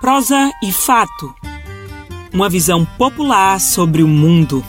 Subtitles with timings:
[0.00, 1.34] Prosa e fato.
[2.32, 4.64] Uma visão popular sobre o mundo.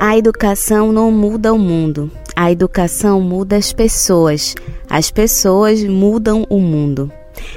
[0.00, 2.08] A educação não muda o mundo.
[2.36, 4.54] A educação muda as pessoas.
[4.88, 7.10] As pessoas mudam o mundo.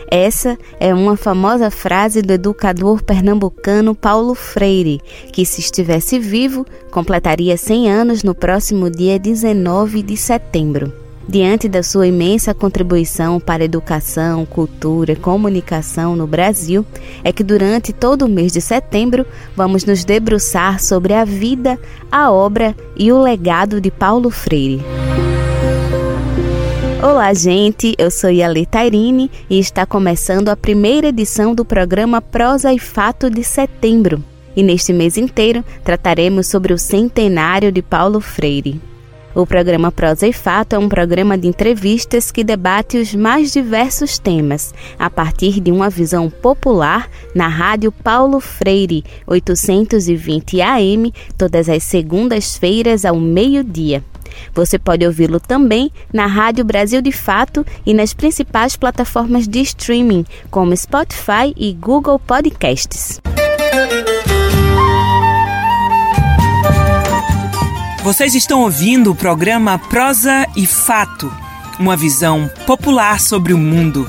[0.10, 5.02] Essa é uma famosa frase do educador pernambucano Paulo Freire,
[5.32, 11.06] que, se estivesse vivo, completaria 100 anos no próximo dia 19 de setembro.
[11.28, 16.86] Diante da sua imensa contribuição para educação, cultura e comunicação no Brasil,
[17.24, 21.80] é que durante todo o mês de setembro vamos nos debruçar sobre a vida,
[22.12, 24.84] a obra e o legado de Paulo Freire.
[27.08, 27.94] Olá, gente.
[28.00, 33.30] Eu sou Yali Tairine e está começando a primeira edição do programa Prosa e Fato
[33.30, 34.24] de setembro.
[34.56, 38.82] E neste mês inteiro trataremos sobre o centenário de Paulo Freire.
[39.36, 44.18] O programa Prosa e Fato é um programa de entrevistas que debate os mais diversos
[44.18, 51.84] temas, a partir de uma visão popular na Rádio Paulo Freire, 820 AM, todas as
[51.84, 54.02] segundas-feiras ao meio-dia.
[54.54, 60.26] Você pode ouvi-lo também na Rádio Brasil de Fato e nas principais plataformas de streaming,
[60.50, 63.20] como Spotify e Google Podcasts.
[68.06, 71.28] Vocês estão ouvindo o programa Prosa e Fato,
[71.80, 74.08] uma visão popular sobre o mundo.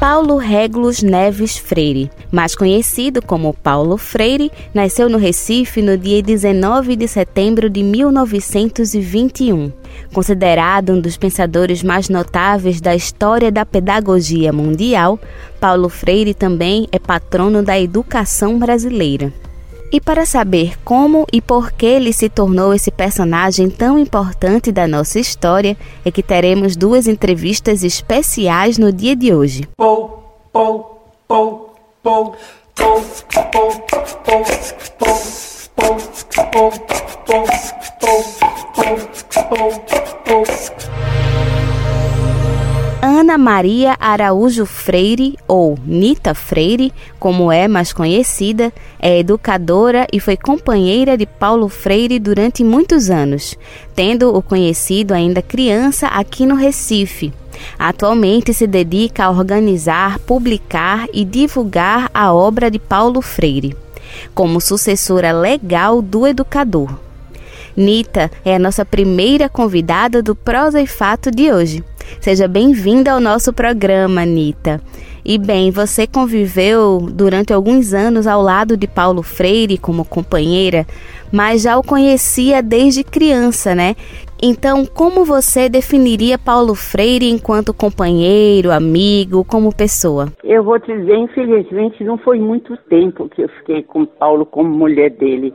[0.00, 6.96] Paulo Regulus Neves Freire, mais conhecido como Paulo Freire, nasceu no Recife no dia 19
[6.96, 9.72] de setembro de 1921.
[10.12, 15.18] Considerado um dos pensadores mais notáveis da história da pedagogia mundial,
[15.60, 19.32] Paulo Freire também é patrono da educação brasileira.
[19.92, 24.86] E para saber como e por que ele se tornou esse personagem tão importante da
[24.86, 29.68] nossa história, é que teremos duas entrevistas especiais no dia de hoje.
[29.76, 30.22] Pou,
[30.52, 32.34] pou, pou, pou,
[32.74, 33.02] pou,
[33.52, 33.70] pou,
[34.24, 34.44] pou,
[34.98, 35.55] pou.
[43.02, 50.36] Ana Maria Araújo Freire, ou Nita Freire, como é mais conhecida, é educadora e foi
[50.36, 53.56] companheira de Paulo Freire durante muitos anos,
[53.94, 57.32] tendo o conhecido ainda criança aqui no Recife.
[57.78, 63.76] Atualmente se dedica a organizar, publicar e divulgar a obra de Paulo Freire,
[64.34, 66.90] como sucessora legal do educador.
[67.76, 71.84] Nita é a nossa primeira convidada do Prosa e Fato de hoje.
[72.20, 74.80] Seja bem-vinda ao nosso programa, Anitta.
[75.28, 80.86] E bem, você conviveu durante alguns anos ao lado de Paulo Freire como companheira,
[81.32, 83.96] mas já o conhecia desde criança, né?
[84.42, 90.26] Então, como você definiria Paulo Freire enquanto companheiro, amigo, como pessoa?
[90.44, 94.68] Eu vou te dizer, infelizmente, não foi muito tempo que eu fiquei com Paulo como
[94.68, 95.54] mulher dele.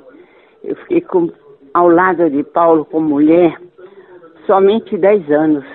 [0.63, 1.29] Eu fiquei com,
[1.73, 3.55] ao lado de Paulo como mulher
[4.47, 5.65] somente 10 anos.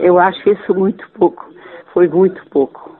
[0.00, 1.46] Eu acho isso muito pouco,
[1.92, 2.90] foi muito pouco,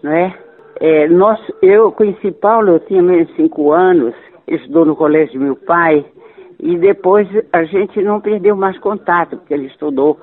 [0.00, 0.32] não é?
[0.78, 4.14] é nós, eu conheci Paulo, eu tinha menos cinco anos,
[4.46, 6.06] estudou no colégio do meu pai,
[6.58, 10.18] e depois a gente não perdeu mais contato, porque ele estudou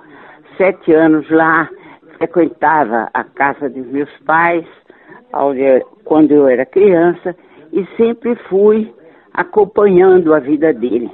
[0.57, 1.69] sete anos lá,
[2.17, 4.65] frequentava a casa dos meus pais,
[6.03, 7.35] quando eu era criança,
[7.71, 8.93] e sempre fui
[9.33, 11.11] acompanhando a vida dele.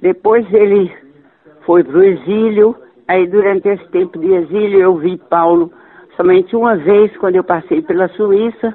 [0.00, 0.90] Depois ele
[1.64, 5.70] foi para o exílio, Aí, durante esse tempo de exílio, eu vi Paulo
[6.16, 8.74] somente uma vez, quando eu passei pela Suíça.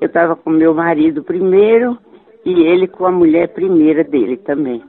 [0.00, 1.96] Eu estava com meu marido primeiro
[2.44, 4.82] e ele com a mulher primeira dele também.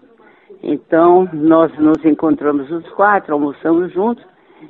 [0.63, 4.23] Então, nós nos encontramos os quatro, almoçamos juntos,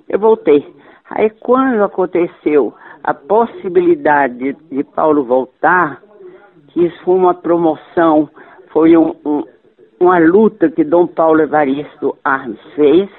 [0.08, 0.66] eu voltei.
[1.10, 6.02] Aí, quando aconteceu a possibilidade de, Paulo voltar,
[6.68, 8.30] que isso foi uma promoção,
[8.72, 9.44] foi um, um,
[10.00, 13.10] uma luta que Dom Paulo Evaristo Armes fez,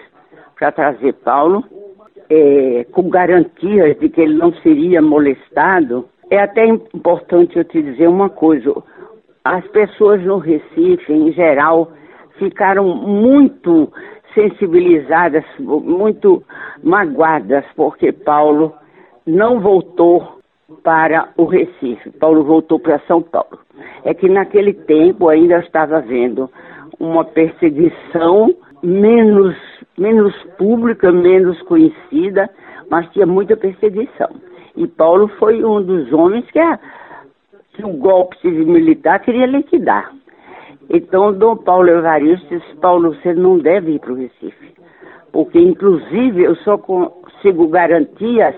[0.59, 1.65] para trazer Paulo,
[2.31, 6.09] é, com garantias de que ele não seria molestado.
[6.31, 8.73] É até importante eu te dizer uma coisa:
[9.45, 11.91] as pessoas no Recife, em geral,
[12.43, 13.93] ficaram muito
[14.35, 16.43] sensibilizadas, muito
[16.83, 18.73] magoadas, porque Paulo
[19.25, 20.41] não voltou
[20.83, 23.61] para o Recife, Paulo voltou para São Paulo.
[24.05, 26.51] É que naquele tempo ainda estava havendo
[26.99, 28.53] uma perseguição
[28.83, 29.55] menos
[29.97, 32.51] menos pública, menos conhecida,
[32.91, 34.31] mas tinha muita perseguição.
[34.75, 36.59] E Paulo foi um dos homens que
[37.75, 40.13] que o golpe civil militar queria liquidar.
[40.91, 44.75] Então, Dom Paulo Evaristo disse, Paulo, você não deve ir para o Recife.
[45.33, 48.55] Porque, inclusive, eu só consigo garantias,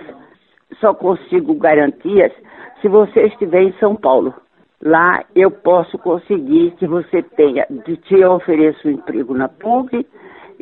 [0.81, 2.33] só consigo garantias
[2.81, 4.35] se você estiver em São Paulo.
[4.83, 7.67] Lá eu posso conseguir que você tenha,
[8.03, 10.07] te ofereço um emprego na PUC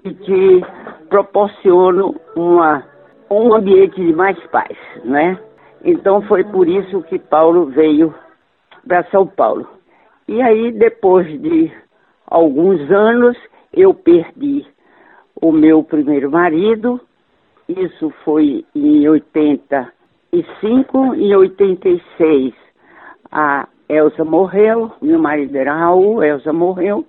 [0.05, 0.65] e te
[1.09, 2.85] proporciono uma,
[3.29, 5.39] um ambiente de mais paz, né?
[5.85, 8.15] Então foi por isso que Paulo veio
[8.87, 9.67] para São Paulo.
[10.33, 11.71] E aí, depois de
[12.27, 13.37] alguns anos,
[13.71, 14.65] eu perdi
[15.37, 16.99] o meu primeiro marido.
[17.69, 22.55] Isso foi em 85, em 86
[23.31, 27.05] a Elsa morreu, meu marido era Raul, Elsa morreu,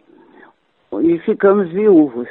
[1.01, 2.27] e ficamos viúvos.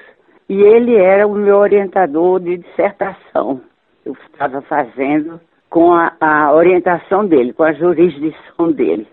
[0.47, 3.63] E ele era o meu orientador de dissertação.
[4.05, 5.41] Eu estava fazendo
[5.71, 9.09] com a, a orientação dele, com a jurisdição dele.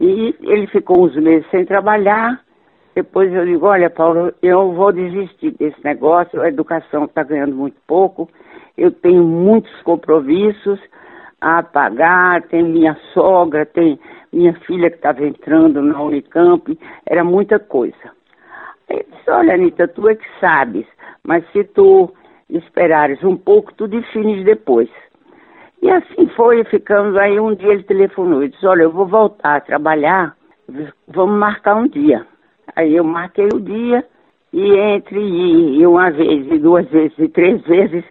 [0.00, 2.40] E ele ficou uns meses sem trabalhar.
[2.94, 7.76] Depois eu digo, olha, Paulo, eu vou desistir desse negócio, a educação está ganhando muito
[7.86, 8.26] pouco,
[8.76, 10.80] eu tenho muitos compromissos
[11.40, 13.98] a pagar, tem minha sogra, tem
[14.32, 17.94] minha filha que estava entrando na Unicamp, era muita coisa.
[18.88, 20.86] Ele disse, olha, Anitta, tu é que sabes,
[21.22, 22.10] mas se tu
[22.48, 24.88] esperares um pouco, tu defines depois.
[25.82, 29.56] E assim foi, ficamos aí, um dia ele telefonou e disse, olha, eu vou voltar
[29.56, 30.34] a trabalhar,
[31.06, 32.26] vamos marcar um dia.
[32.74, 34.04] Aí eu marquei o dia
[34.52, 38.04] e entre e uma vez, e duas vezes, e três vezes,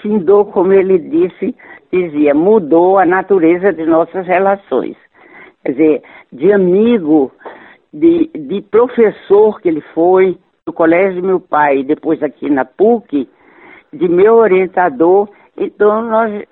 [0.00, 1.54] findou, como ele disse,
[1.92, 4.96] dizia, mudou a natureza de nossas relações.
[5.64, 6.02] Quer dizer,
[6.32, 7.30] de amigo,
[7.92, 10.36] de, de professor que ele foi,
[10.66, 13.28] no colégio do meu pai, depois aqui na PUC,
[13.92, 16.44] de meu orientador, então nós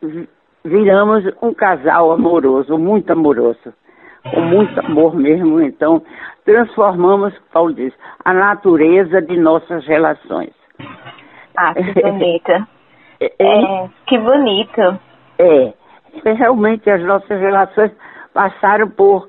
[0.64, 3.72] viramos um casal amoroso, muito amoroso,
[4.30, 6.02] com muito amor mesmo, então
[6.44, 7.92] transformamos, Paulo diz,
[8.24, 10.52] a natureza de nossas relações.
[11.56, 12.68] Ah, que bonita.
[13.20, 14.98] É, é, que bonito.
[15.38, 15.72] É,
[16.24, 17.92] realmente as nossas relações
[18.32, 19.28] passaram por,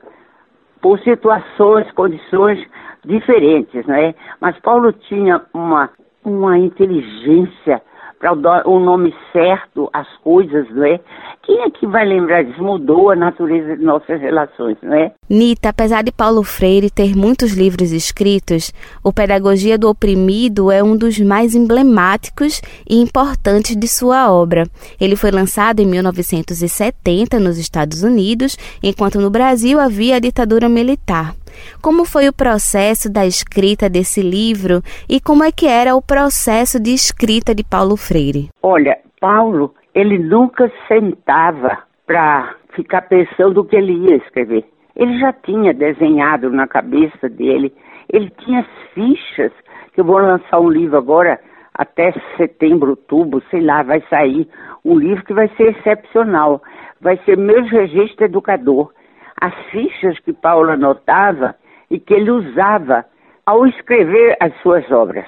[0.81, 2.60] por situações, condições
[3.06, 4.13] diferentes, né?
[4.39, 5.89] Mas Paulo tinha uma,
[6.24, 7.81] uma inteligência
[8.21, 11.00] para o nome certo às coisas, não é?
[11.44, 12.62] Quem é que vai lembrar disso?
[12.62, 15.12] Mudou a natureza de nossas relações, não é?
[15.27, 18.71] Nita, apesar de Paulo Freire ter muitos livros escritos,
[19.03, 24.65] o Pedagogia do Oprimido é um dos mais emblemáticos e importantes de sua obra.
[25.00, 31.33] Ele foi lançado em 1970 nos Estados Unidos, enquanto no Brasil havia a ditadura militar.
[31.81, 36.80] Como foi o processo da escrita desse livro e como é que era o processo
[36.80, 38.50] de escrita de Paulo Freire?
[38.62, 44.65] Olha, Paulo, ele nunca sentava para ficar pensando o que ele ia escrever.
[44.95, 47.74] Ele já tinha desenhado na cabeça dele,
[48.12, 49.51] ele tinha fichas,
[49.94, 51.39] que eu vou lançar um livro agora,
[51.74, 54.48] até setembro, outubro, sei lá, vai sair
[54.83, 56.62] um livro que vai ser excepcional.
[57.00, 58.92] Vai ser Meus Registros Educador
[59.41, 61.55] as fichas que Paulo anotava
[61.89, 63.03] e que ele usava
[63.45, 65.25] ao escrever as suas obras.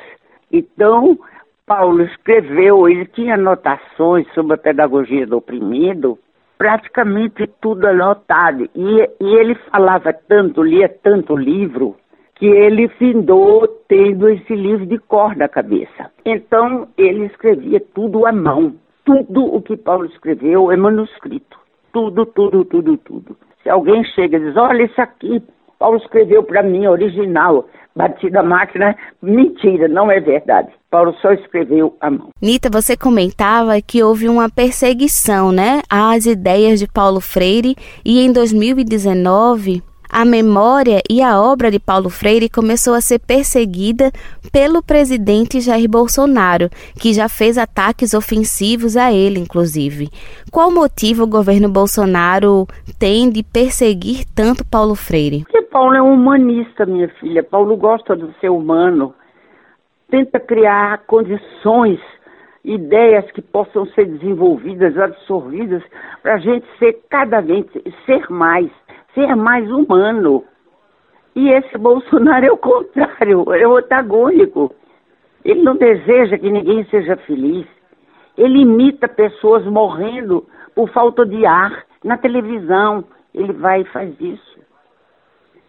[0.51, 1.17] Então,
[1.65, 6.19] Paulo escreveu, ele tinha anotações sobre a pedagogia do oprimido,
[6.57, 8.69] praticamente tudo anotado.
[8.75, 11.95] E, e ele falava tanto, lia tanto livro,
[12.35, 16.11] que ele findou tendo esse livro de cor na cabeça.
[16.23, 18.75] Então, ele escrevia tudo à mão.
[19.03, 21.57] Tudo o que Paulo escreveu é manuscrito.
[21.91, 23.37] Tudo, tudo, tudo, tudo.
[23.63, 25.41] Se alguém chega e diz, olha isso aqui,
[25.79, 30.69] Paulo escreveu para mim, original, batida máquina, mentira, não é verdade.
[30.89, 32.29] Paulo só escreveu a mão.
[32.41, 38.31] Nita, você comentava que houve uma perseguição, né, às ideias de Paulo Freire e em
[38.31, 39.81] 2019
[40.13, 44.11] a memória e a obra de Paulo Freire começou a ser perseguida
[44.51, 46.69] pelo presidente Jair Bolsonaro,
[47.01, 50.09] que já fez ataques ofensivos a ele, inclusive.
[50.51, 52.67] Qual motivo o governo Bolsonaro
[52.99, 55.45] tem de perseguir tanto Paulo Freire?
[55.45, 57.41] Porque Paulo é um humanista, minha filha.
[57.41, 59.15] Paulo gosta do ser humano.
[60.11, 61.99] Tenta criar condições
[62.63, 65.83] ideias que possam ser desenvolvidas, absorvidas,
[66.21, 67.65] para a gente ser cada vez,
[68.05, 68.69] ser mais
[69.13, 70.43] ser mais humano.
[71.35, 74.73] E esse Bolsonaro é o contrário, é o antagônico.
[75.43, 77.65] Ele não deseja que ninguém seja feliz.
[78.37, 83.03] Ele imita pessoas morrendo por falta de ar na televisão.
[83.33, 84.59] Ele vai e faz isso.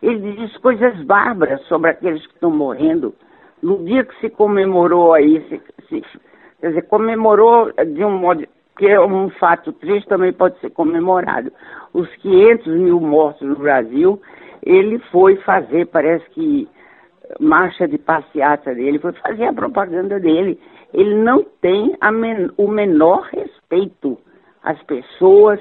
[0.03, 3.15] Ele diz coisas bárbaras sobre aqueles que estão morrendo.
[3.63, 6.03] No dia que se comemorou aí, se, se,
[6.61, 8.45] quer dizer, comemorou de um modo
[8.77, 11.53] que é um fato triste, também pode ser comemorado.
[11.93, 14.21] Os 500 mil mortos no Brasil,
[14.63, 16.69] ele foi fazer, parece que,
[17.39, 20.59] marcha de passeata dele, foi fazer a propaganda dele.
[20.93, 24.19] Ele não tem men o menor respeito
[24.63, 25.61] às pessoas,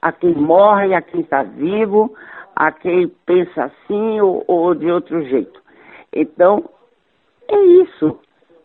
[0.00, 2.14] a quem morre, a quem está vivo,
[2.54, 5.60] a quem pensa assim ou, ou de outro jeito.
[6.12, 6.64] Então,
[7.48, 8.18] é isso.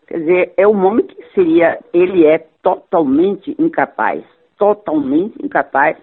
[0.06, 4.22] Quer dizer, é um homem que seria, ele é totalmente incapaz,
[4.58, 5.96] totalmente incapaz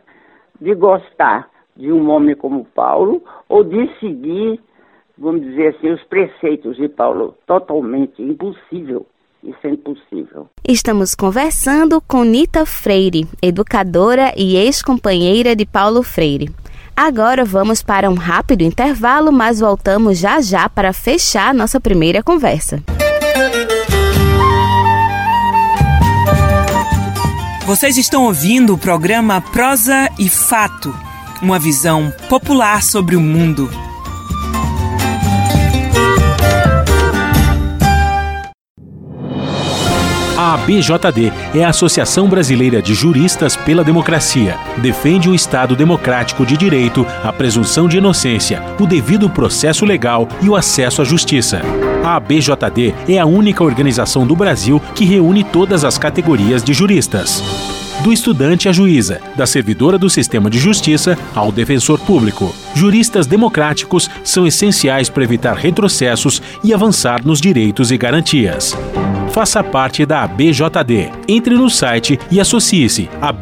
[0.59, 4.59] de gostar de um homem como Paulo ou de seguir,
[5.17, 7.35] vamos dizer assim, os preceitos de Paulo.
[7.45, 9.05] Totalmente impossível.
[9.43, 10.49] Isso é impossível.
[10.67, 16.49] Estamos conversando com Nita Freire, educadora e ex-companheira de Paulo Freire.
[16.95, 22.83] Agora vamos para um rápido intervalo, mas voltamos já já para fechar nossa primeira conversa.
[27.67, 30.95] Vocês estão ouvindo o programa Prosa e Fato,
[31.41, 33.69] uma visão popular sobre o mundo.
[40.38, 44.57] A ABJD é a Associação Brasileira de Juristas pela Democracia.
[44.77, 50.47] Defende o Estado democrático de direito, a presunção de inocência, o devido processo legal e
[50.47, 51.62] o acesso à justiça.
[52.07, 57.43] A ABJD é a única organização do Brasil que reúne todas as categorias de juristas
[58.01, 62.55] do estudante à juíza, da servidora do sistema de justiça ao defensor público.
[62.73, 68.73] Juristas democráticos são essenciais para evitar retrocessos e avançar nos direitos e garantias.
[69.31, 71.11] Faça parte da ABJD.
[71.27, 73.33] Entre no site e associe-se a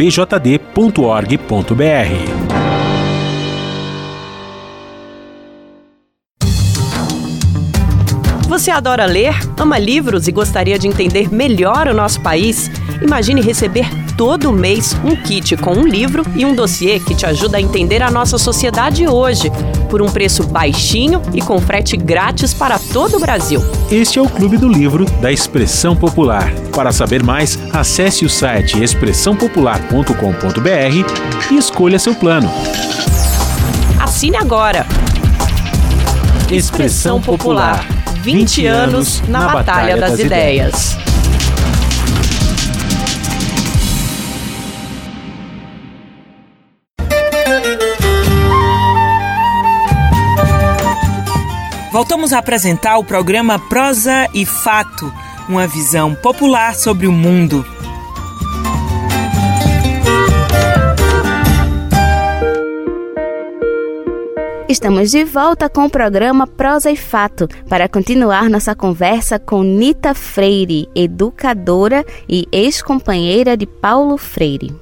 [8.66, 12.72] Você adora ler, ama livros e gostaria de entender melhor o nosso país?
[13.00, 17.58] Imagine receber todo mês um kit com um livro e um dossiê que te ajuda
[17.58, 19.52] a entender a nossa sociedade hoje,
[19.88, 23.62] por um preço baixinho e com frete grátis para todo o Brasil.
[23.92, 26.52] Este é o Clube do Livro da Expressão Popular.
[26.74, 32.50] Para saber mais, acesse o site expressãopopular.com.br e escolha seu plano.
[34.00, 34.88] Assine agora!
[36.50, 37.95] Expressão Popular.
[38.26, 40.98] 20 anos na Batalha das Ideias.
[51.92, 55.14] Voltamos a apresentar o programa Prosa e Fato,
[55.48, 57.64] uma visão popular sobre o mundo.
[64.68, 70.16] Estamos de volta com o programa Prosa e Fato para continuar nossa conversa com Nita
[70.16, 74.74] Freire, educadora e ex-companheira de Paulo Freire.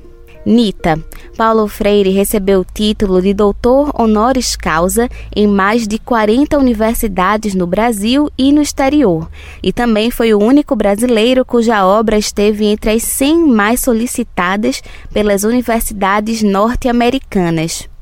[0.46, 0.98] Nita,
[1.36, 7.68] Paulo Freire recebeu o título de doutor honoris causa em mais de 40 universidades no
[7.68, 9.30] Brasil e no exterior,
[9.62, 15.44] e também foi o único brasileiro cuja obra esteve entre as 100 mais solicitadas pelas
[15.44, 17.93] universidades norte-americanas.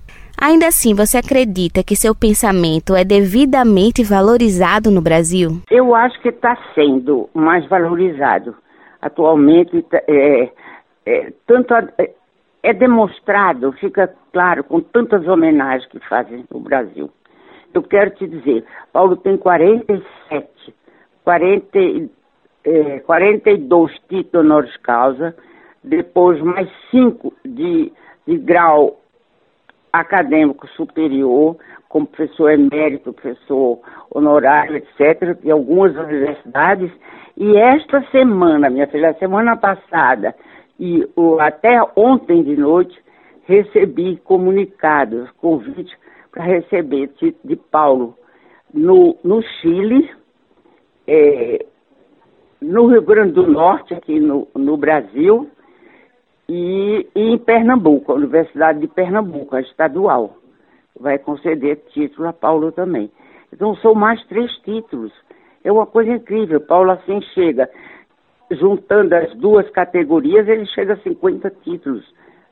[0.42, 5.62] Ainda assim, você acredita que seu pensamento é devidamente valorizado no Brasil?
[5.70, 8.56] Eu acho que está sendo mais valorizado.
[9.00, 10.50] Atualmente, é,
[11.06, 11.88] é, tanto a,
[12.64, 17.08] é demonstrado, fica claro, com tantas homenagens que fazem no Brasil.
[17.72, 20.74] Eu quero te dizer, Paulo tem 47,
[21.24, 21.70] 40,
[22.64, 25.36] é, 42 títulos honoris causa,
[25.84, 27.94] depois mais cinco de,
[28.26, 29.01] de grau
[29.92, 31.58] acadêmico superior,
[31.90, 33.80] como professor emérito, professor
[34.10, 36.92] honorário, etc., de algumas universidades.
[37.38, 40.36] E esta semana, minha filha, semana passada,
[40.80, 42.98] e o, até ontem de noite
[43.46, 45.94] recebi comunicados, convites
[46.32, 48.16] para receber título de Paulo
[48.74, 50.10] no, no Chile,
[51.06, 51.66] é,
[52.62, 55.50] no Rio Grande do Norte, aqui no, no Brasil,
[56.54, 60.36] e, e, em Pernambuco, a Universidade de Pernambuco, a estadual.
[61.00, 63.10] Vai conceder título a Paulo também.
[63.54, 65.14] Então são mais três títulos.
[65.64, 66.60] É uma coisa incrível.
[66.60, 67.70] Paulo assim chega
[68.52, 72.04] juntando as duas categorias, ele chega a 50 títulos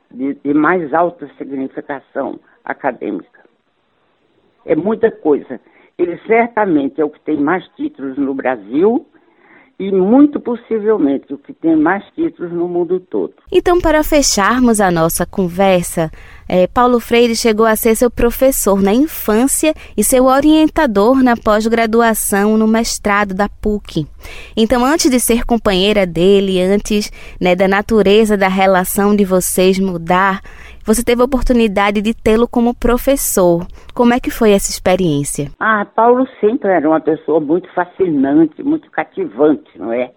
[0.10, 3.42] de, de mais alta significação acadêmica.
[4.66, 5.60] É muita coisa.
[5.98, 9.06] Ele certamente é o que tem mais títulos no Brasil
[9.80, 13.34] e muito possivelmente o que tem mais títulos no mundo todo.
[13.50, 16.12] Então, para fecharmos a nossa conversa,
[16.50, 22.58] é, Paulo Freire chegou a ser seu professor na infância e seu orientador na pós-graduação
[22.58, 24.06] no mestrado da PUC.
[24.58, 27.10] Então, antes de ser companheira dele, antes
[27.40, 30.42] né, da natureza da relação de vocês mudar,
[30.90, 33.64] você teve a oportunidade de tê-lo como professor.
[33.94, 35.52] Como é que foi essa experiência?
[35.60, 40.10] Ah, Paulo sempre era uma pessoa muito fascinante, muito cativante, não é?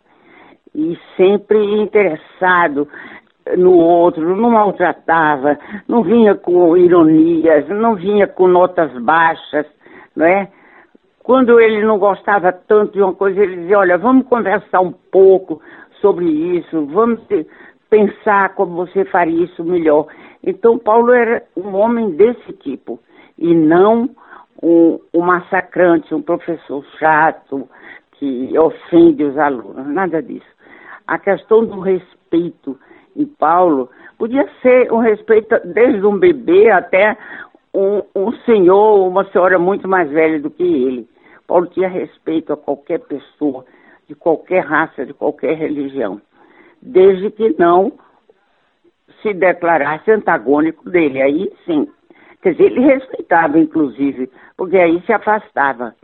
[0.74, 2.88] E sempre interessado
[3.54, 9.66] no outro, não maltratava, não vinha com ironias, não vinha com notas baixas,
[10.16, 10.48] não é?
[11.22, 15.60] Quando ele não gostava tanto de uma coisa, ele dizia, olha, vamos conversar um pouco
[16.00, 17.20] sobre isso, vamos
[17.92, 20.06] pensar como você faria isso melhor.
[20.42, 22.98] Então, Paulo era um homem desse tipo,
[23.36, 24.08] e não
[24.62, 27.68] um, um massacrante, um professor chato
[28.12, 30.46] que ofende os alunos, nada disso.
[31.06, 32.78] A questão do respeito
[33.14, 37.14] em Paulo podia ser um respeito desde um bebê até
[37.74, 41.06] um, um senhor, uma senhora muito mais velha do que ele.
[41.46, 43.66] Paulo tinha respeito a qualquer pessoa,
[44.08, 46.22] de qualquer raça, de qualquer religião,
[46.82, 47.92] desde que não
[49.22, 51.22] se declarasse antagônico dele.
[51.22, 51.88] Aí sim.
[52.42, 55.94] Quer dizer, ele respeitava, inclusive, porque aí se afastava.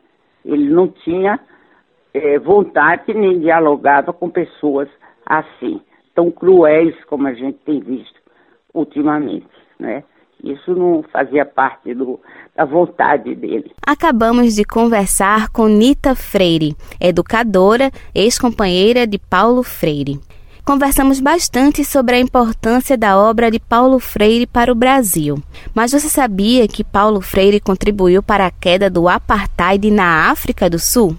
[0.44, 1.40] Ele não tinha
[2.14, 4.88] é, vontade nem dialogava com pessoas
[5.26, 5.80] assim,
[6.14, 8.18] tão cruéis como a gente tem visto
[8.72, 10.04] ultimamente, né?
[10.42, 12.20] Isso não fazia parte do,
[12.54, 13.72] da vontade dele.
[13.84, 20.20] Acabamos de conversar com Nita Freire, educadora, ex-companheira de Paulo Freire
[20.68, 25.42] conversamos bastante sobre a importância da obra de Paulo Freire para o Brasil.
[25.74, 30.78] Mas você sabia que Paulo Freire contribuiu para a queda do apartheid na África do
[30.78, 31.16] Sul?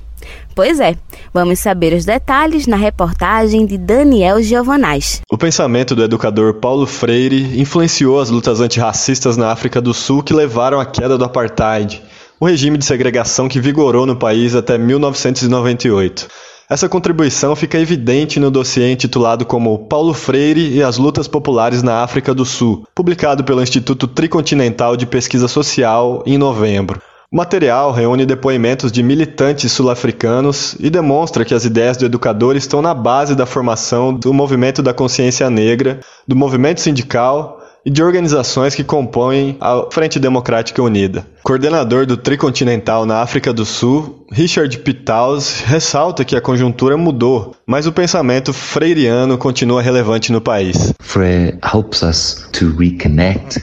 [0.53, 0.96] Pois é,
[1.34, 5.20] vamos saber os detalhes na reportagem de Daniel Giovanais.
[5.32, 10.32] O pensamento do educador Paulo Freire influenciou as lutas antirracistas na África do Sul que
[10.32, 12.03] levaram à queda do apartheid,
[12.39, 16.27] o regime de segregação que vigorou no país até 1998.
[16.72, 22.04] Essa contribuição fica evidente no dossiê intitulado como Paulo Freire e as Lutas Populares na
[22.04, 27.02] África do Sul, publicado pelo Instituto Tricontinental de Pesquisa Social em novembro.
[27.32, 32.84] O material reúne depoimentos de militantes sul-africanos e demonstra que as ideias do educador estão
[32.84, 37.58] na base da formação do movimento da consciência negra, do movimento sindical
[37.90, 41.25] e de organizações que compõem a Frente Democrática Unida.
[41.42, 47.88] Coordenador do Tricontinental na África do Sul, Richard Pittaus ressalta que a conjuntura mudou, mas
[47.88, 50.94] o pensamento freiriano continua relevante no país.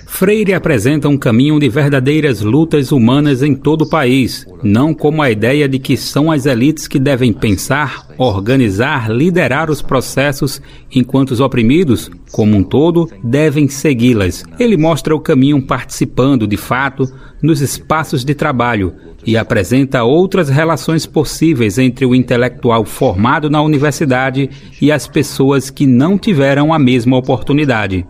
[0.08, 5.30] Freire apresenta um caminho de verdadeiras lutas humanas em todo o país, não como a
[5.30, 10.60] ideia de que são as elites que devem pensar, organizar, liderar os processos,
[10.92, 13.68] enquanto os oprimidos, como um todo, devem
[14.16, 14.44] segui-las.
[14.58, 17.10] Ele mostra o caminho participando, de fato,
[17.42, 18.94] nos espaços de trabalho
[19.26, 24.48] e apresenta outras relações possíveis entre o intelectual formado na universidade
[24.80, 28.06] e as pessoas que não tiveram a mesma oportunidade.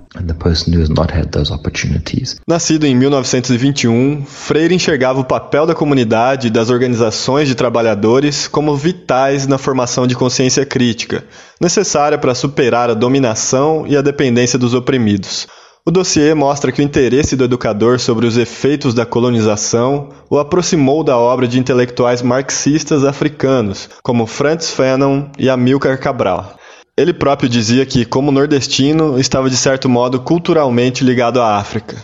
[2.47, 8.77] Nascido em 1921, Freire enxergava o papel da comunidade e das organizações de trabalhadores como
[8.77, 11.25] vitais na formação de consciência crítica,
[11.61, 15.47] necessária para superar a dominação e a dependência dos oprimidos.
[15.89, 21.05] O dossiê mostra que o interesse do educador sobre os efeitos da colonização o aproximou
[21.05, 26.57] da obra de intelectuais marxistas africanos, como Frantz Fanon e Amilcar Cabral.
[26.97, 31.95] Ele próprio dizia que, como nordestino, estava de certo modo culturalmente ligado à África.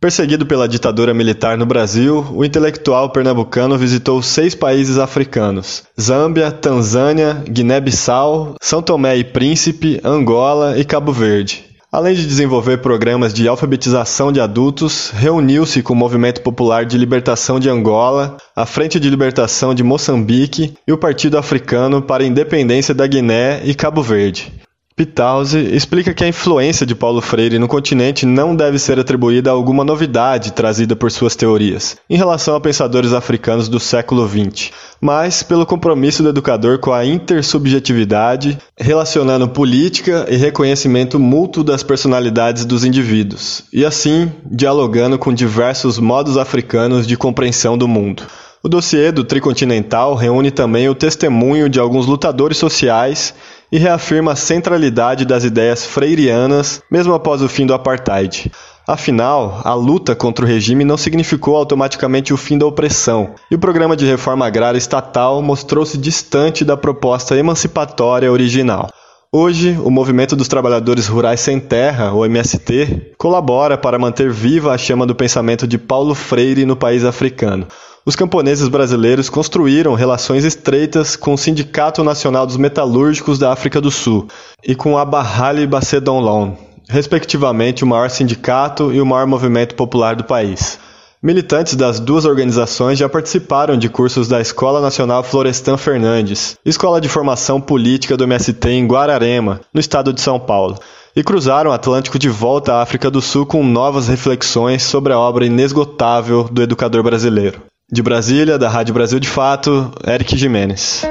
[0.00, 7.44] Perseguido pela ditadura militar no Brasil, o intelectual pernambucano visitou seis países africanos: Zâmbia, Tanzânia,
[7.46, 11.65] Guiné-Bissau, São Tomé e Príncipe, Angola e Cabo Verde.
[11.90, 17.60] Além de desenvolver programas de alfabetização de adultos, reuniu-se com o Movimento Popular de Libertação
[17.60, 22.92] de Angola, a Frente de Libertação de Moçambique e o Partido Africano para a Independência
[22.92, 24.52] da Guiné e Cabo Verde.
[24.96, 29.52] Pittauzi explica que a influência de Paulo Freire no continente não deve ser atribuída a
[29.52, 35.42] alguma novidade trazida por suas teorias, em relação a pensadores africanos do século XX, mas
[35.42, 42.82] pelo compromisso do educador com a intersubjetividade, relacionando política e reconhecimento mútuo das personalidades dos
[42.82, 48.22] indivíduos, e assim dialogando com diversos modos africanos de compreensão do mundo.
[48.62, 53.34] O dossiê do Tricontinental reúne também o testemunho de alguns lutadores sociais
[53.70, 58.50] e reafirma a centralidade das ideias freirianas mesmo após o fim do apartheid.
[58.86, 63.58] Afinal, a luta contra o regime não significou automaticamente o fim da opressão, e o
[63.58, 68.88] programa de reforma agrária estatal mostrou-se distante da proposta emancipatória original.
[69.32, 74.78] Hoje, o Movimento dos Trabalhadores Rurais Sem Terra, o MST, colabora para manter viva a
[74.78, 77.66] chama do pensamento de Paulo Freire no país africano.
[78.08, 83.90] Os camponeses brasileiros construíram relações estreitas com o Sindicato Nacional dos Metalúrgicos da África do
[83.90, 84.28] Sul
[84.64, 86.52] e com a Bahali Bacedonlon,
[86.88, 90.78] respectivamente o maior sindicato e o maior movimento popular do país.
[91.20, 97.08] Militantes das duas organizações já participaram de cursos da Escola Nacional Florestan Fernandes, escola de
[97.08, 100.78] formação política do MST em Guararema, no estado de São Paulo,
[101.16, 105.18] e cruzaram o Atlântico de volta à África do Sul com novas reflexões sobre a
[105.18, 107.62] obra inesgotável do educador brasileiro.
[107.88, 111.06] De Brasília, da Rádio Brasil de Fato, Eric Jimenez.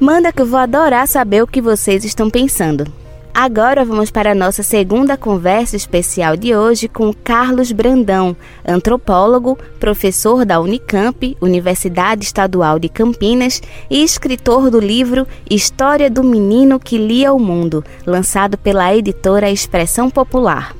[0.00, 2.86] Manda que eu vou adorar saber o que vocês estão pensando.
[3.34, 10.44] Agora vamos para a nossa segunda conversa especial de hoje com Carlos Brandão, antropólogo, professor
[10.44, 17.32] da Unicamp, Universidade Estadual de Campinas, e escritor do livro História do Menino que Lia
[17.32, 20.74] o Mundo, lançado pela editora Expressão Popular.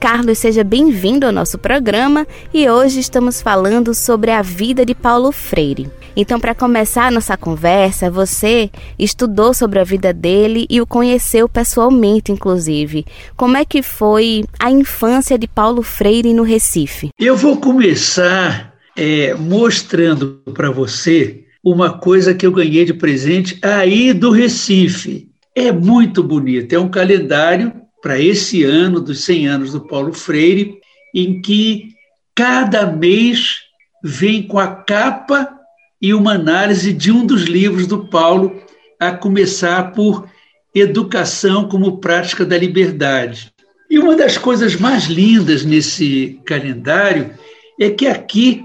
[0.00, 5.32] Carlos, seja bem-vindo ao nosso programa e hoje estamos falando sobre a vida de Paulo
[5.32, 5.90] Freire.
[6.16, 11.48] Então, para começar a nossa conversa, você estudou sobre a vida dele e o conheceu
[11.48, 13.04] pessoalmente, inclusive.
[13.36, 17.10] Como é que foi a infância de Paulo Freire no Recife?
[17.18, 24.12] Eu vou começar é, mostrando para você uma coisa que eu ganhei de presente aí
[24.12, 25.28] do Recife.
[25.56, 30.78] É muito bonito, é um calendário para esse ano dos 100 anos do Paulo Freire,
[31.14, 31.88] em que
[32.34, 33.56] cada mês
[34.02, 35.58] vem com a capa
[36.00, 38.62] e uma análise de um dos livros do Paulo,
[39.00, 40.28] a começar por
[40.74, 43.52] Educação como Prática da Liberdade.
[43.90, 47.32] E uma das coisas mais lindas nesse calendário
[47.80, 48.64] é que aqui,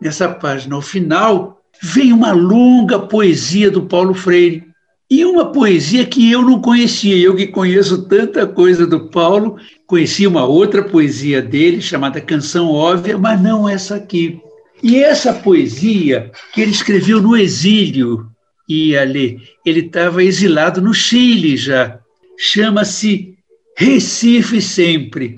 [0.00, 4.69] nessa página ao final, vem uma longa poesia do Paulo Freire,
[5.10, 10.24] e uma poesia que eu não conhecia, eu que conheço tanta coisa do Paulo, conheci
[10.24, 14.40] uma outra poesia dele, chamada Canção Óbvia, mas não essa aqui.
[14.80, 18.30] E essa poesia que ele escreveu no exílio,
[18.68, 21.98] e ali, ele estava exilado no Chile já,
[22.38, 23.36] chama-se
[23.76, 25.34] Recife Sempre.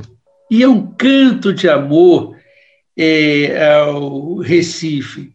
[0.51, 2.37] E é um canto de amor
[2.95, 5.33] é, ao Recife.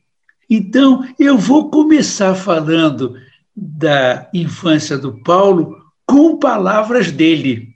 [0.47, 3.15] Então, eu vou começar falando
[3.59, 7.69] da infância do Paulo com palavras dele,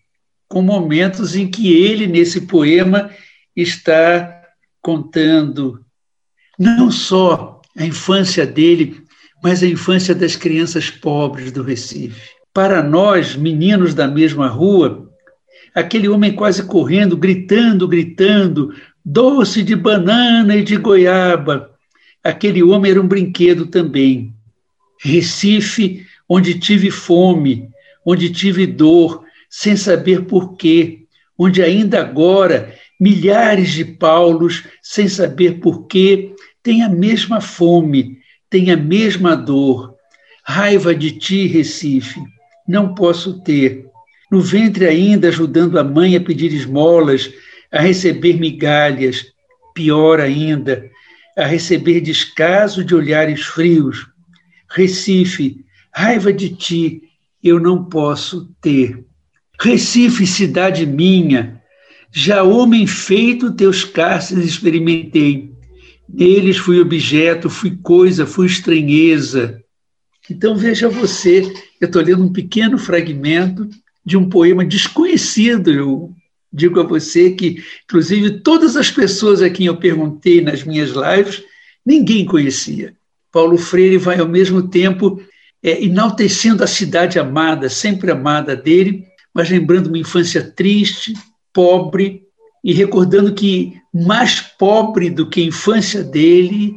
[0.47, 3.09] com momentos em que ele, nesse poema,
[3.55, 4.43] está
[4.79, 5.83] contando
[6.57, 9.01] não só a infância dele,
[9.43, 12.29] mas a infância das crianças pobres do Recife.
[12.53, 15.09] Para nós, meninos da mesma rua,
[15.73, 21.71] aquele homem quase correndo, gritando, gritando, doce de banana e de goiaba.
[22.23, 24.35] Aquele homem era um brinquedo também.
[25.03, 27.69] Recife, onde tive fome,
[28.05, 30.99] onde tive dor, sem saber por quê,
[31.37, 38.69] onde ainda agora milhares de Paulos, sem saber por quê, têm a mesma fome, têm
[38.69, 39.95] a mesma dor.
[40.43, 42.21] Raiva de ti, Recife,
[42.67, 43.85] não posso ter.
[44.31, 47.29] No ventre ainda ajudando a mãe a pedir esmolas,
[47.71, 49.25] a receber migalhas,
[49.73, 50.87] pior ainda,
[51.35, 54.05] a receber descaso de olhares frios,
[54.73, 57.03] Recife, raiva de ti
[57.43, 59.03] eu não posso ter.
[59.59, 61.61] Recife, cidade minha,
[62.11, 65.51] já homem feito teus cárceres experimentei.
[66.07, 69.61] Neles fui objeto, fui coisa, fui estranheza.
[70.29, 71.41] Então veja você,
[71.79, 73.67] eu estou lendo um pequeno fragmento
[74.05, 75.71] de um poema desconhecido.
[75.71, 76.15] Eu
[76.51, 81.43] digo a você que, inclusive, todas as pessoas a quem eu perguntei nas minhas lives,
[81.85, 82.95] ninguém conhecia.
[83.31, 85.21] Paulo Freire vai, ao mesmo tempo,
[85.63, 91.13] é, enaltecendo a cidade amada, sempre amada dele, mas lembrando uma infância triste,
[91.53, 92.23] pobre,
[92.63, 96.75] e recordando que mais pobre do que a infância dele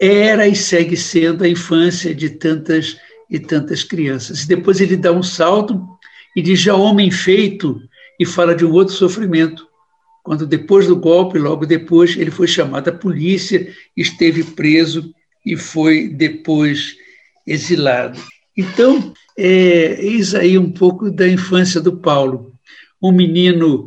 [0.00, 2.96] era e segue sendo a infância de tantas
[3.30, 4.42] e tantas crianças.
[4.42, 5.80] E depois ele dá um salto
[6.34, 7.80] e diz já homem feito
[8.18, 9.66] e fala de um outro sofrimento,
[10.22, 16.08] quando depois do golpe, logo depois, ele foi chamado à polícia, esteve preso e foi
[16.08, 16.96] depois
[17.46, 18.20] exilado.
[18.56, 22.52] Então, é, eis aí um pouco da infância do Paulo.
[23.02, 23.86] Um menino,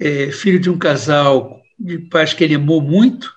[0.00, 3.32] é, filho de um casal de pais que ele amou muito,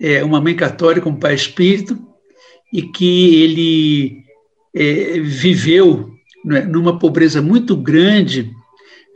[0.00, 1.98] é, uma mãe católica, um pai espírito,
[2.72, 4.24] e que ele
[4.74, 6.10] é, viveu
[6.44, 8.50] né, numa pobreza muito grande,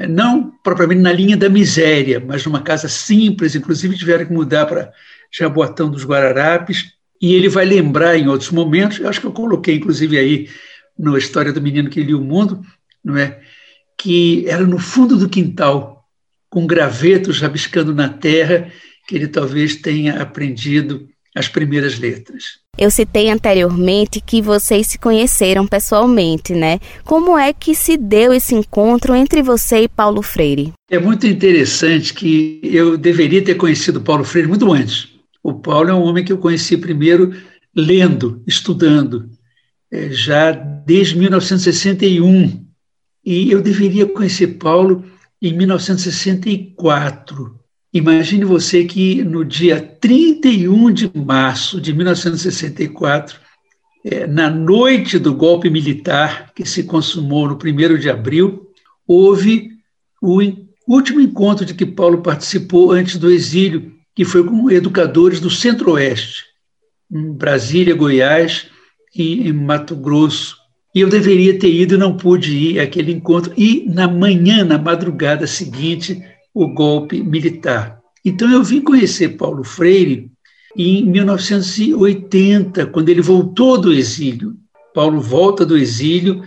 [0.08, 4.92] não propriamente na linha da miséria, mas numa casa simples, inclusive tiveram que mudar para
[5.32, 10.18] Jaboatão dos Guararapes, e ele vai lembrar em outros momentos, acho que eu coloquei inclusive
[10.18, 10.48] aí
[10.98, 12.60] na história do menino que lia o mundo,
[13.04, 13.40] não é?
[13.98, 16.04] Que era no fundo do quintal,
[16.48, 18.70] com gravetos rabiscando na terra,
[19.06, 22.60] que ele talvez tenha aprendido as primeiras letras.
[22.78, 26.78] Eu citei anteriormente que vocês se conheceram pessoalmente, né?
[27.04, 30.72] Como é que se deu esse encontro entre você e Paulo Freire?
[30.90, 35.13] É muito interessante que eu deveria ter conhecido Paulo Freire muito antes.
[35.44, 37.34] O Paulo é um homem que eu conheci primeiro
[37.76, 39.28] lendo, estudando,
[39.92, 42.64] é, já desde 1961.
[43.22, 45.04] E eu deveria conhecer Paulo
[45.42, 47.60] em 1964.
[47.92, 53.38] Imagine você que no dia 31 de março de 1964,
[54.02, 58.70] é, na noite do golpe militar que se consumou no 1 de abril,
[59.06, 59.72] houve
[60.22, 60.40] o
[60.88, 66.44] último encontro de que Paulo participou antes do exílio, que foi com educadores do Centro-Oeste,
[67.12, 68.66] em Brasília, Goiás
[69.14, 70.56] e em Mato Grosso.
[70.94, 73.52] E eu deveria ter ido e não pude ir àquele encontro.
[73.56, 76.22] E na manhã, na madrugada seguinte,
[76.52, 77.98] o golpe militar.
[78.24, 80.30] Então eu vim conhecer Paulo Freire
[80.76, 84.56] em 1980, quando ele voltou do exílio.
[84.94, 86.42] Paulo volta do exílio,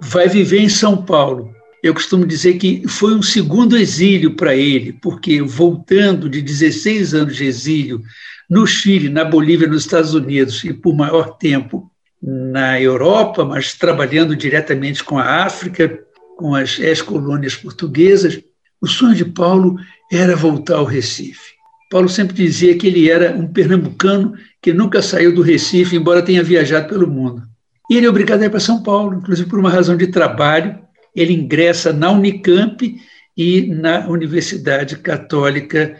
[0.00, 1.55] vai viver em São Paulo.
[1.86, 7.36] Eu costumo dizer que foi um segundo exílio para ele, porque voltando de 16 anos
[7.36, 8.02] de exílio
[8.50, 11.88] no Chile, na Bolívia, nos Estados Unidos e por maior tempo
[12.20, 16.00] na Europa, mas trabalhando diretamente com a África,
[16.36, 18.40] com as ex-colônias portuguesas,
[18.80, 19.76] o sonho de Paulo
[20.10, 21.54] era voltar ao Recife.
[21.88, 26.42] Paulo sempre dizia que ele era um pernambucano que nunca saiu do Recife, embora tenha
[26.42, 27.42] viajado pelo mundo.
[27.88, 30.84] E ele é obrigado a ir para São Paulo, inclusive por uma razão de trabalho.
[31.16, 32.94] Ele ingressa na Unicamp
[33.36, 35.98] e na Universidade Católica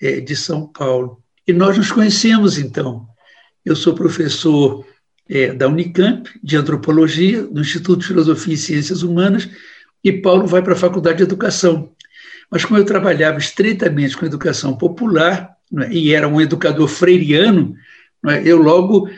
[0.00, 1.22] eh, de São Paulo.
[1.46, 3.06] E nós nos conhecemos, então.
[3.64, 4.86] Eu sou professor
[5.28, 9.48] eh, da Unicamp, de Antropologia, do Instituto de Filosofia e Ciências Humanas,
[10.04, 11.92] e Paulo vai para a Faculdade de Educação.
[12.50, 17.74] Mas como eu trabalhava estreitamente com educação popular, é, e era um educador freiriano,
[18.26, 19.08] é, eu logo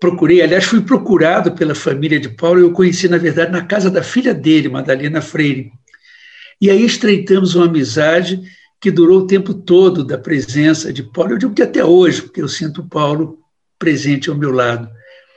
[0.00, 4.02] procurei, aliás, fui procurado pela família de Paulo, eu conheci, na verdade, na casa da
[4.02, 5.72] filha dele, Madalena Freire.
[6.60, 8.40] E aí estreitamos uma amizade
[8.80, 12.42] que durou o tempo todo da presença de Paulo, eu digo que até hoje, porque
[12.42, 13.38] eu sinto o Paulo
[13.78, 14.88] presente ao meu lado.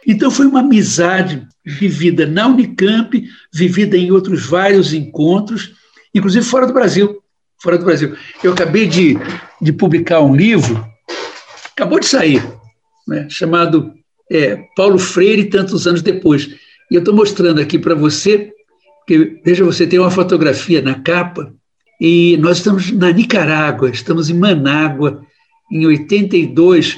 [0.05, 5.73] Então foi uma amizade vivida na Unicamp, vivida em outros vários encontros,
[6.13, 7.21] inclusive fora do Brasil
[7.61, 8.15] fora do Brasil.
[8.43, 9.17] Eu acabei de,
[9.61, 10.85] de publicar um livro,
[11.71, 12.43] acabou de sair,
[13.07, 13.93] né, chamado
[14.31, 16.49] é, Paulo Freire, tantos anos depois.
[16.89, 18.51] E eu estou mostrando aqui para você,
[19.07, 21.53] que, veja, você tem uma fotografia na capa,
[21.99, 25.21] e nós estamos na Nicarágua, estamos em Manágua,
[25.71, 26.97] em 82,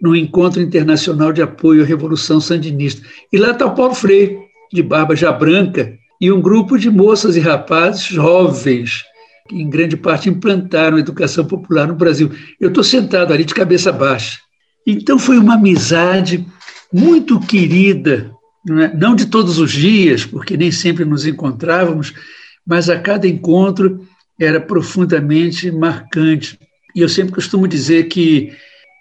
[0.00, 3.06] no Encontro Internacional de Apoio à Revolução Sandinista.
[3.32, 4.38] E lá está Paulo Freire,
[4.72, 9.02] de barba já branca, e um grupo de moças e rapazes jovens,
[9.48, 12.30] que em grande parte implantaram a educação popular no Brasil.
[12.60, 14.38] Eu estou sentado ali de cabeça baixa.
[14.86, 16.46] Então foi uma amizade
[16.92, 18.30] muito querida,
[18.66, 18.94] não, é?
[18.94, 22.12] não de todos os dias, porque nem sempre nos encontrávamos,
[22.66, 24.06] mas a cada encontro
[24.38, 26.58] era profundamente marcante.
[26.94, 28.52] E eu sempre costumo dizer que,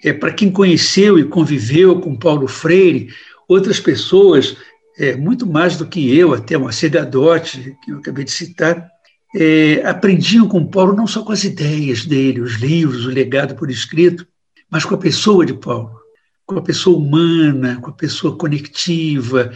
[0.04, 3.10] é, para quem conheceu e conviveu com Paulo Freire,
[3.48, 4.56] outras pessoas,
[4.98, 8.89] é, muito mais do que eu, até uma Segadotti, que eu acabei de citar,
[9.36, 13.70] é, aprendiam com Paulo não só com as ideias dele, os livros, o legado por
[13.70, 14.28] escrito,
[14.71, 15.99] mas com a pessoa de Paulo,
[16.45, 19.51] com a pessoa humana, com a pessoa conectiva,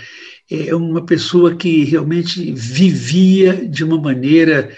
[0.51, 4.69] é uma pessoa que realmente vivia de uma maneira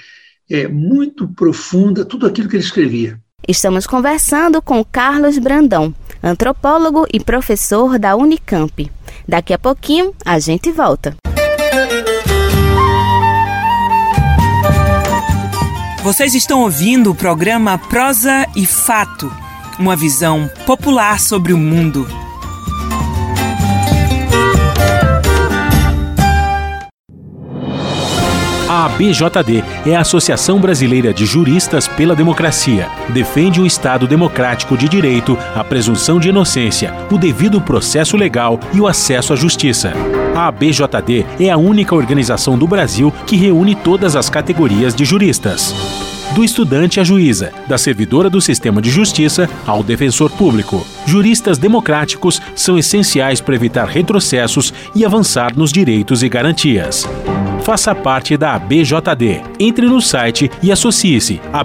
[0.50, 3.20] é, muito profunda tudo aquilo que ele escrevia.
[3.48, 8.90] Estamos conversando com Carlos Brandão, antropólogo e professor da Unicamp.
[9.28, 11.16] Daqui a pouquinho a gente volta.
[16.04, 19.30] Vocês estão ouvindo o programa Prosa e Fato,
[19.80, 22.08] uma visão popular sobre o mundo.
[28.70, 32.90] A ABJD é a Associação Brasileira de Juristas pela Democracia.
[33.10, 38.82] Defende o Estado democrático de direito, a presunção de inocência, o devido processo legal e
[38.82, 39.94] o acesso à justiça.
[40.36, 45.74] A ABJD é a única organização do Brasil que reúne todas as categorias de juristas
[46.38, 50.86] do estudante à juíza, da servidora do sistema de justiça ao defensor público.
[51.08, 57.10] Juristas democráticos são essenciais para evitar retrocessos e avançar nos direitos e garantias.
[57.64, 59.42] Faça parte da ABJD.
[59.60, 61.64] Entre no site e associe-se a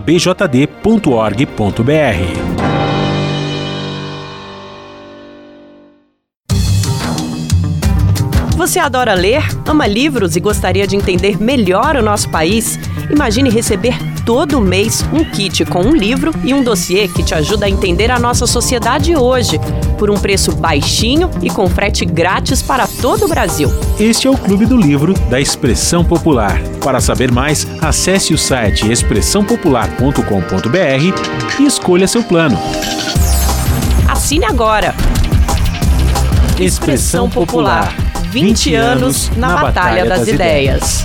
[8.62, 12.78] Você adora ler, ama livros e gostaria de entender melhor o nosso país?
[13.10, 17.66] Imagine receber todo mês um kit com um livro e um dossiê que te ajuda
[17.66, 19.58] a entender a nossa sociedade hoje,
[19.98, 23.68] por um preço baixinho e com frete grátis para todo o Brasil.
[23.98, 26.62] Este é o Clube do Livro da Expressão Popular.
[26.84, 32.56] Para saber mais, acesse o site expressãopopular.com.br e escolha seu plano.
[34.06, 34.94] Assine agora!
[36.60, 41.04] Expressão Popular 20 anos na Batalha das Ideias.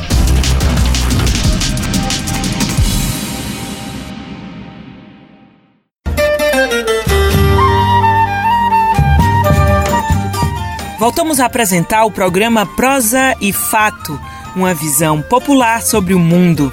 [10.97, 14.17] Voltamos a apresentar o programa Prosa e Fato,
[14.55, 16.71] uma visão popular sobre o mundo.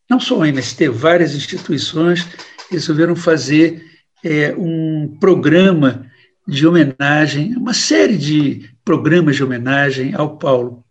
[0.08, 2.26] não só o MST, várias instituições
[2.70, 3.82] resolveram fazer
[4.24, 6.06] é, um programa
[6.46, 10.84] de homenagem, uma série de programas de homenagem ao Paulo.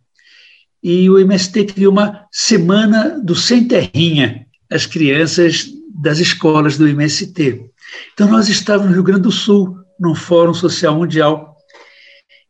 [0.82, 4.46] E o MST criou uma semana do Sem Terrinha.
[4.70, 7.70] As crianças das escolas do MST.
[8.14, 11.56] Então, nós estávamos no Rio Grande do Sul, num Fórum Social Mundial,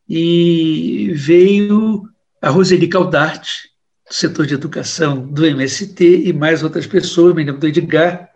[0.07, 2.03] e veio
[2.41, 3.69] a Roseli Caldarte,
[4.07, 8.29] do setor de educação do MST, e mais outras pessoas, me lembro do Edgar,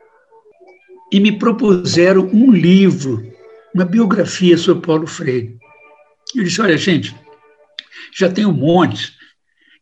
[1.12, 3.32] e me propuseram um livro,
[3.74, 5.60] uma biografia sobre Paulo Freire.
[6.36, 7.16] Eu disse: olha, gente,
[8.18, 9.14] já tem um monte,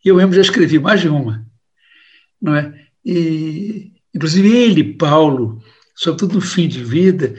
[0.03, 1.45] e eu mesmo já escrevi mais de uma,
[2.41, 2.73] não é?
[3.05, 5.62] E Inclusive ele, Paulo,
[5.95, 7.36] sobretudo no fim de vida,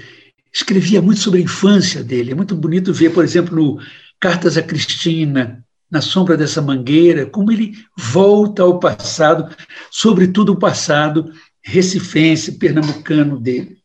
[0.53, 2.33] escrevia muito sobre a infância dele.
[2.33, 3.81] É muito bonito ver, por exemplo, no
[4.21, 9.55] Cartas a Cristina, na sombra dessa mangueira, como ele volta ao passado,
[9.91, 11.31] sobretudo o passado
[11.63, 13.79] recifense, pernambucano dele.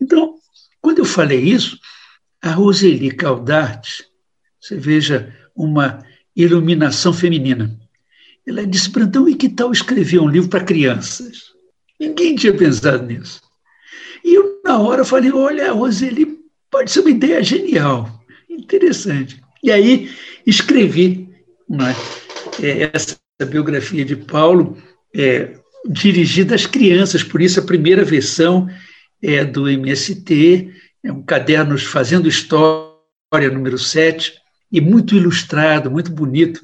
[0.00, 0.34] Então,
[0.80, 1.78] quando eu falei isso,
[2.42, 4.04] a Roseli Caldarte,
[4.60, 6.04] você veja uma
[6.36, 7.78] iluminação feminina.
[8.46, 11.53] Ela disse, Brandão, e que tal escrever um livro para crianças?
[11.98, 13.40] Ninguém tinha pensado nisso.
[14.24, 16.38] E eu, na hora, falei: olha, Roseli,
[16.70, 18.08] pode ser uma ideia genial,
[18.48, 19.40] interessante.
[19.62, 20.10] E aí
[20.46, 21.28] escrevi
[21.68, 21.94] né,
[22.92, 24.76] essa biografia de Paulo,
[25.14, 25.54] é,
[25.88, 28.68] dirigida às crianças, por isso a primeira versão
[29.22, 30.70] é do MST,
[31.02, 34.34] é um caderno Fazendo História, número 7,
[34.72, 36.60] e muito ilustrado, muito bonito.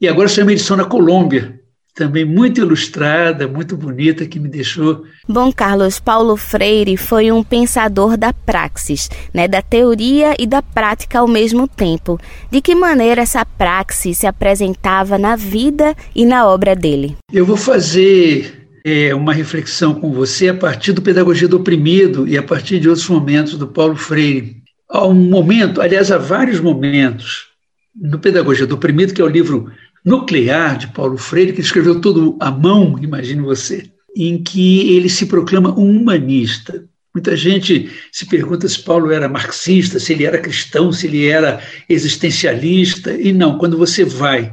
[0.00, 1.60] E agora saiu uma edição na Colômbia,
[1.94, 5.04] também muito ilustrada, muito bonita, que me deixou.
[5.28, 11.20] Bom, Carlos, Paulo Freire foi um pensador da praxis, né, da teoria e da prática
[11.20, 12.18] ao mesmo tempo.
[12.50, 17.16] De que maneira essa praxis se apresentava na vida e na obra dele?
[17.32, 22.36] Eu vou fazer é, uma reflexão com você a partir do Pedagogia do Oprimido e
[22.36, 24.56] a partir de outros momentos do Paulo Freire.
[24.90, 27.54] Há um momento, aliás, há vários momentos
[27.94, 29.70] no Pedagogia do Oprimido, que é o livro
[30.04, 35.26] nuclear de Paulo Freire, que escreveu todo à mão, imagine você, em que ele se
[35.26, 36.84] proclama um humanista.
[37.14, 41.62] Muita gente se pergunta se Paulo era marxista, se ele era cristão, se ele era
[41.88, 43.12] existencialista.
[43.12, 44.52] E não, quando você vai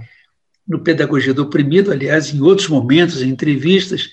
[0.67, 4.09] no Pedagogia do Oprimido, aliás, em outros momentos, em entrevistas,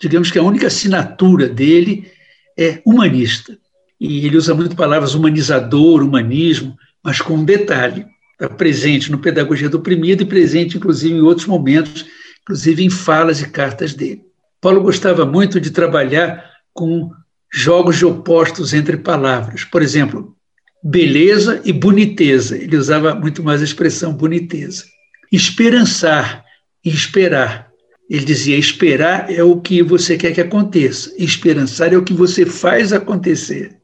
[0.00, 2.10] digamos que a única assinatura dele
[2.56, 3.58] é humanista.
[4.00, 8.06] E ele usa muito palavras humanizador, humanismo, mas com um detalhe:
[8.48, 12.06] presente no Pedagogia do Oprimido e presente, inclusive, em outros momentos,
[12.42, 14.22] inclusive em falas e cartas dele.
[14.60, 17.10] Paulo gostava muito de trabalhar com
[17.52, 19.64] jogos de opostos entre palavras.
[19.64, 20.36] Por exemplo,
[20.82, 22.56] beleza e boniteza.
[22.56, 24.84] Ele usava muito mais a expressão boniteza.
[25.32, 26.44] Esperançar
[26.84, 27.70] e esperar.
[28.08, 32.44] Ele dizia: esperar é o que você quer que aconteça, esperançar é o que você
[32.44, 33.78] faz acontecer.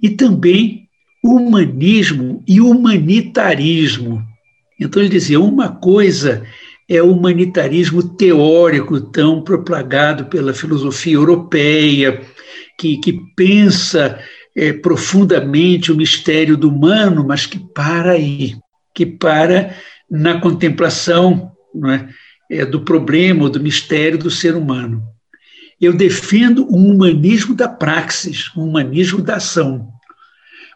[0.00, 0.85] E também
[1.22, 4.22] humanismo e humanitarismo.
[4.80, 6.44] Então ele dizia: uma coisa
[6.88, 12.20] é o humanitarismo teórico tão propagado pela filosofia europeia,
[12.78, 14.18] que, que pensa
[14.54, 18.54] é, profundamente o mistério do humano, mas que para aí,
[18.94, 19.74] que para
[20.10, 22.08] na contemplação não é,
[22.50, 25.02] é, do problema, do mistério do ser humano.
[25.80, 29.88] Eu defendo um humanismo da praxis, um humanismo da ação.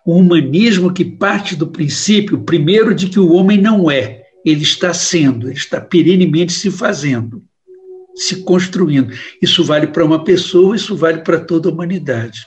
[0.07, 4.95] Um humanismo que parte do princípio, primeiro, de que o homem não é, ele está
[4.95, 7.43] sendo, ele está perenemente se fazendo,
[8.15, 9.13] se construindo.
[9.41, 12.47] Isso vale para uma pessoa, isso vale para toda a humanidade.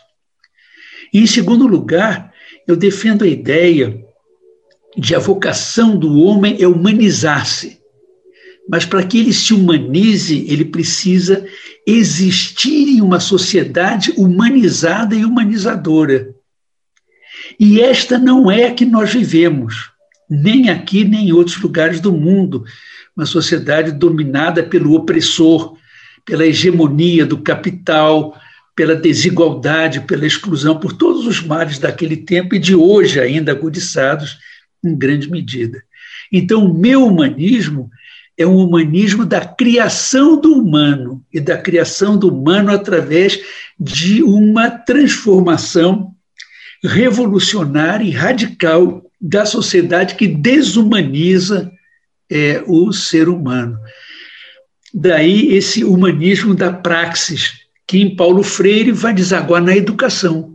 [1.13, 2.33] E, em segundo lugar,
[2.67, 4.03] eu defendo a ideia
[4.97, 7.79] de a vocação do homem é humanizar-se.
[8.67, 11.45] Mas para que ele se humanize, ele precisa
[11.85, 16.32] existir em uma sociedade humanizada e humanizadora.
[17.59, 19.91] E esta não é a que nós vivemos,
[20.29, 22.65] nem aqui, nem em outros lugares do mundo.
[23.15, 25.75] Uma sociedade dominada pelo opressor,
[26.25, 28.35] pela hegemonia do capital,
[28.75, 34.39] pela desigualdade, pela exclusão, por todos os males daquele tempo e de hoje ainda agudiçados
[34.83, 35.83] em grande medida.
[36.31, 37.89] Então, o meu humanismo
[38.37, 43.39] é um humanismo da criação do humano e da criação do humano através
[43.79, 46.12] de uma transformação
[46.83, 51.71] revolucionária e radical da sociedade que desumaniza
[52.29, 53.77] é, o ser humano.
[54.93, 60.53] Daí esse humanismo da praxis, que em Paulo Freire vai desaguar na educação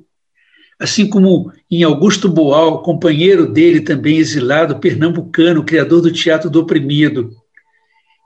[0.79, 7.33] assim como em Augusto Boal, companheiro dele também exilado, pernambucano, criador do Teatro do Oprimido.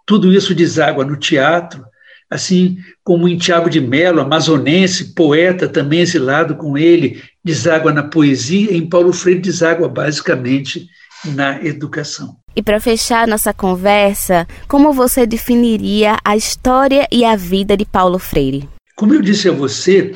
[0.06, 1.84] Tudo isso deságua no teatro,
[2.28, 8.74] assim como em Tiago de Mello, amazonense, poeta também exilado com ele, deságua na poesia,
[8.74, 10.88] em Paulo Freire deságua basicamente
[11.24, 12.36] na educação.
[12.54, 18.18] E para fechar nossa conversa, como você definiria a história e a vida de Paulo
[18.18, 18.68] Freire?
[18.94, 20.14] Como eu disse a você,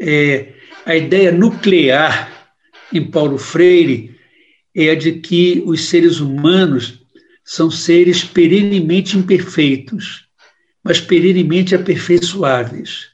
[0.00, 0.54] é,
[0.86, 2.32] a ideia nuclear
[2.92, 4.16] em Paulo Freire
[4.74, 7.00] é a de que os seres humanos
[7.44, 10.26] são seres perenemente imperfeitos,
[10.82, 13.10] mas perenemente aperfeiçoáveis.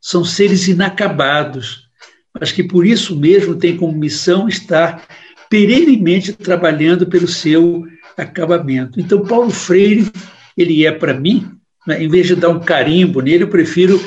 [0.00, 1.89] São seres inacabados,
[2.38, 5.06] mas que por isso mesmo têm como missão estar
[5.48, 7.84] perenemente trabalhando pelo seu
[8.16, 9.00] acabamento.
[9.00, 10.10] Então, Paulo Freire,
[10.56, 11.50] ele é para mim,
[11.86, 14.00] né, em vez de dar um carimbo nele, eu prefiro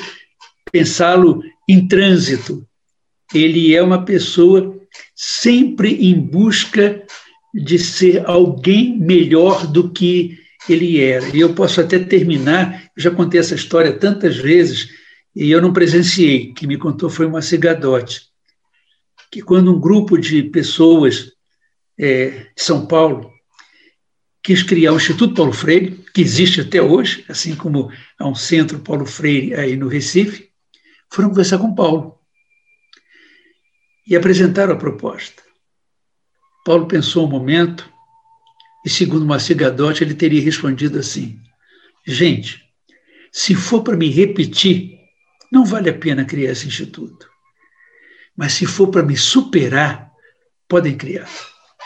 [0.71, 2.65] pensá-lo em trânsito,
[3.33, 4.79] ele é uma pessoa
[5.15, 7.03] sempre em busca
[7.53, 10.37] de ser alguém melhor do que
[10.69, 11.25] ele era.
[11.35, 14.89] E eu posso até terminar, já contei essa história tantas vezes,
[15.35, 18.29] e eu não presenciei, que me contou foi uma cigadote,
[19.31, 21.31] que quando um grupo de pessoas
[21.97, 23.31] é, de São Paulo
[24.43, 28.79] quis criar o Instituto Paulo Freire, que existe até hoje, assim como há um centro
[28.79, 30.49] Paulo Freire aí no Recife,
[31.09, 32.19] foram conversar com Paulo
[34.05, 35.41] e apresentaram a proposta.
[36.65, 37.89] Paulo pensou um momento
[38.85, 41.39] e, segundo Macigadotti, ele teria respondido assim:
[42.05, 42.61] Gente,
[43.31, 44.99] se for para me repetir,
[45.53, 47.27] não vale a pena criar esse instituto.
[48.35, 50.09] Mas se for para me superar,
[50.67, 51.29] podem criar.